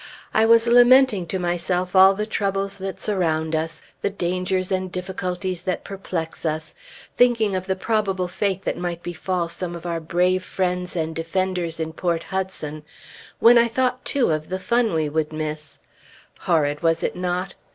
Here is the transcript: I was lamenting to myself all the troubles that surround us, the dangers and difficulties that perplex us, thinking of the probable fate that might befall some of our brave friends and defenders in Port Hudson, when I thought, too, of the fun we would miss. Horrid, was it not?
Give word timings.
I 0.33 0.47
was 0.47 0.65
lamenting 0.65 1.27
to 1.27 1.37
myself 1.37 1.95
all 1.95 2.15
the 2.15 2.25
troubles 2.25 2.79
that 2.79 2.99
surround 2.99 3.53
us, 3.53 3.83
the 4.01 4.09
dangers 4.09 4.71
and 4.71 4.91
difficulties 4.91 5.61
that 5.61 5.83
perplex 5.83 6.43
us, 6.43 6.73
thinking 7.15 7.55
of 7.55 7.67
the 7.67 7.75
probable 7.75 8.27
fate 8.27 8.63
that 8.63 8.79
might 8.79 9.03
befall 9.03 9.47
some 9.47 9.75
of 9.75 9.85
our 9.85 9.99
brave 9.99 10.43
friends 10.43 10.95
and 10.95 11.15
defenders 11.15 11.79
in 11.79 11.93
Port 11.93 12.23
Hudson, 12.23 12.81
when 13.37 13.59
I 13.59 13.67
thought, 13.67 14.03
too, 14.03 14.31
of 14.31 14.49
the 14.49 14.57
fun 14.57 14.95
we 14.95 15.07
would 15.07 15.31
miss. 15.31 15.77
Horrid, 16.39 16.81
was 16.81 17.03
it 17.03 17.15
not? 17.15 17.53